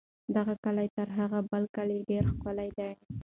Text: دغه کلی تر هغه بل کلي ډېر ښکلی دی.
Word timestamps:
دغه 0.35 0.53
کلی 0.65 0.87
تر 0.95 1.07
هغه 1.19 1.39
بل 1.51 1.63
کلي 1.75 1.97
ډېر 2.09 2.23
ښکلی 2.33 2.69
دی. 2.77 2.91